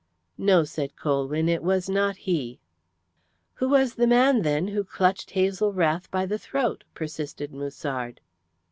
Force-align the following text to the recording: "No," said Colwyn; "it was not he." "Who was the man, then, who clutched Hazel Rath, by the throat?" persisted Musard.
"No," 0.39 0.63
said 0.63 0.95
Colwyn; 0.95 1.47
"it 1.47 1.61
was 1.61 1.87
not 1.87 2.17
he." 2.17 2.59
"Who 3.53 3.69
was 3.69 3.93
the 3.93 4.07
man, 4.07 4.41
then, 4.41 4.69
who 4.69 4.83
clutched 4.83 5.29
Hazel 5.29 5.73
Rath, 5.73 6.09
by 6.09 6.25
the 6.25 6.39
throat?" 6.39 6.83
persisted 6.95 7.53
Musard. 7.53 8.19